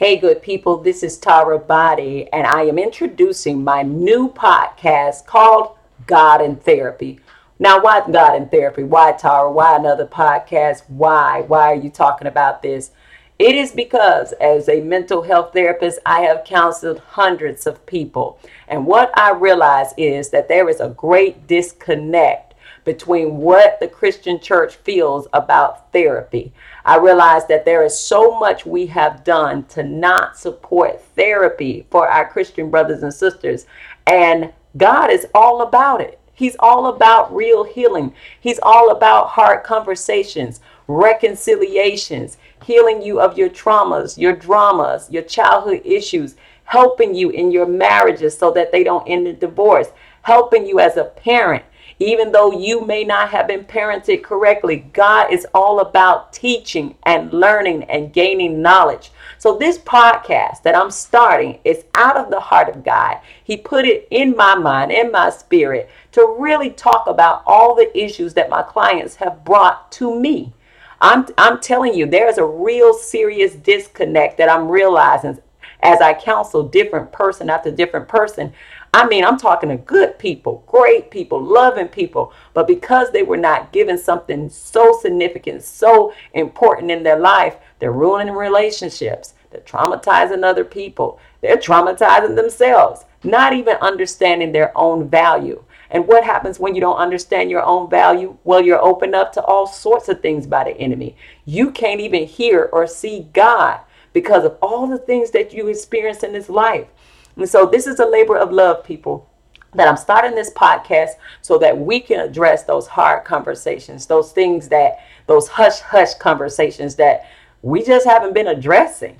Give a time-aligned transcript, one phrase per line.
[0.00, 5.76] Hey, good people, this is Tara Boddie, and I am introducing my new podcast called
[6.06, 7.20] God and Therapy.
[7.58, 8.82] Now, why God and Therapy?
[8.82, 9.52] Why Tara?
[9.52, 10.84] Why another podcast?
[10.88, 11.42] Why?
[11.42, 12.92] Why are you talking about this?
[13.38, 18.38] It is because, as a mental health therapist, I have counseled hundreds of people.
[18.68, 22.49] And what I realize is that there is a great disconnect
[22.84, 26.52] between what the Christian church feels about therapy.
[26.84, 32.08] I realize that there is so much we have done to not support therapy for
[32.08, 33.66] our Christian brothers and sisters.
[34.06, 36.18] And God is all about it.
[36.32, 38.14] He's all about real healing.
[38.40, 45.82] He's all about hard conversations, reconciliations, healing you of your traumas, your dramas, your childhood
[45.84, 49.88] issues, helping you in your marriages so that they don't end in divorce,
[50.22, 51.64] helping you as a parent
[51.98, 57.32] even though you may not have been parented correctly, God is all about teaching and
[57.32, 59.10] learning and gaining knowledge.
[59.38, 63.18] So, this podcast that I'm starting is out of the heart of God.
[63.42, 67.90] He put it in my mind, in my spirit, to really talk about all the
[67.98, 70.52] issues that my clients have brought to me.
[71.00, 75.38] I'm, I'm telling you, there's a real serious disconnect that I'm realizing
[75.82, 78.52] as I counsel different person after different person.
[78.92, 83.36] I mean, I'm talking to good people, great people, loving people, but because they were
[83.36, 89.34] not given something so significant, so important in their life, they're ruining relationships.
[89.50, 91.20] They're traumatizing other people.
[91.40, 95.62] They're traumatizing themselves, not even understanding their own value.
[95.90, 98.38] And what happens when you don't understand your own value?
[98.42, 101.16] Well, you're open up to all sorts of things by the enemy.
[101.44, 103.80] You can't even hear or see God
[104.12, 106.86] because of all the things that you experience in this life.
[107.36, 109.28] And so this is a labor of love, people.
[109.74, 111.10] That I'm starting this podcast
[111.42, 116.96] so that we can address those hard conversations, those things that, those hush hush conversations
[116.96, 117.26] that
[117.62, 119.16] we just haven't been addressing.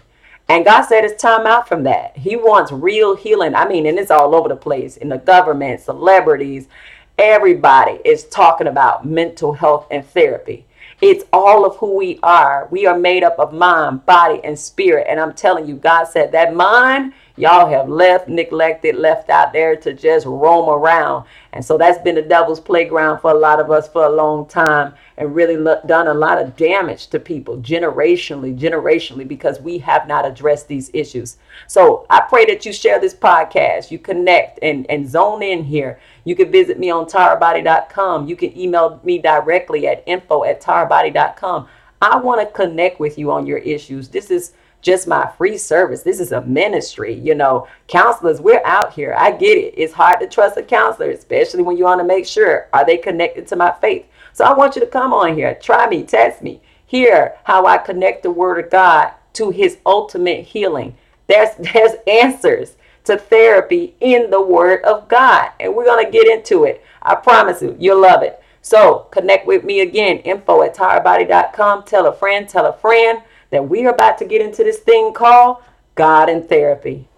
[0.48, 2.16] And God said it's time out from that.
[2.16, 3.54] He wants real healing.
[3.54, 6.66] I mean, and it's all over the place in the government, celebrities,
[7.16, 10.66] everybody is talking about mental health and therapy.
[11.00, 12.66] It's all of who we are.
[12.70, 15.06] We are made up of mind, body, and spirit.
[15.08, 19.74] And I'm telling you, God said that mind y'all have left, neglected, left out there
[19.76, 21.26] to just roam around.
[21.52, 24.46] And so that's been the devil's playground for a lot of us for a long
[24.46, 25.56] time and really
[25.86, 30.90] done a lot of damage to people generationally, generationally, because we have not addressed these
[30.94, 31.38] issues.
[31.66, 35.98] So I pray that you share this podcast, you connect and, and zone in here.
[36.24, 38.28] You can visit me on taraboddie.com.
[38.28, 41.68] You can email me directly at info at taraboddie.com.
[42.02, 44.08] I want to connect with you on your issues.
[44.08, 44.52] This is
[44.82, 46.02] just my free service.
[46.02, 47.14] This is a ministry.
[47.14, 49.14] You know, counselors, we're out here.
[49.16, 49.74] I get it.
[49.76, 52.96] It's hard to trust a counselor, especially when you want to make sure are they
[52.96, 54.06] connected to my faith.
[54.32, 57.78] So I want you to come on here, try me, test me, hear how I
[57.78, 60.96] connect the word of God to his ultimate healing.
[61.26, 65.50] There's there's answers to therapy in the word of God.
[65.58, 66.84] And we're going to get into it.
[67.02, 68.42] I promise you, you'll love it.
[68.62, 71.84] So connect with me again, info at taraboddie.com.
[71.84, 75.12] Tell a friend, tell a friend that we are about to get into this thing
[75.12, 75.58] called
[75.94, 77.09] God and Therapy.